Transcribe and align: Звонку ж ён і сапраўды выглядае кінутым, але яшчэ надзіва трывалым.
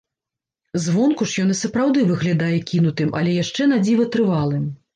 Звонку 0.85 1.27
ж 1.31 1.43
ён 1.43 1.51
і 1.57 1.59
сапраўды 1.59 2.07
выглядае 2.09 2.55
кінутым, 2.73 3.15
але 3.23 3.39
яшчэ 3.43 3.71
надзіва 3.77 4.11
трывалым. 4.17 4.69